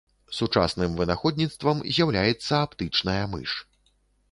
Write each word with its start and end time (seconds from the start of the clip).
Сучасным 0.37 0.95
вынаходніцтвам 0.99 1.83
з'яўляецца 1.99 2.53
аптычная 2.71 3.23
мыш. 3.37 3.57